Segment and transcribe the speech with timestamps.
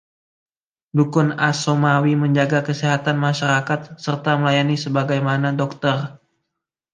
[0.97, 5.97] Dukun Achomawi menjaga kesehatan masyarakat, serta melayani sebagaimana dokter.